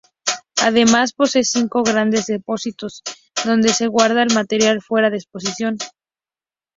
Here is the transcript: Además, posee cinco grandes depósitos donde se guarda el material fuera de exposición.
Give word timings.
Además, 0.59 1.13
posee 1.13 1.43
cinco 1.43 1.83
grandes 1.83 2.25
depósitos 2.25 3.03
donde 3.45 3.69
se 3.69 3.85
guarda 3.85 4.23
el 4.23 4.33
material 4.33 4.81
fuera 4.81 5.11
de 5.11 5.17
exposición. 5.17 5.77